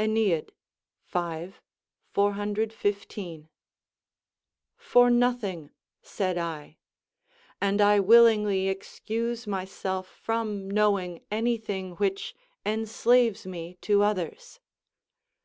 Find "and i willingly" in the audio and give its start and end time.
7.60-8.68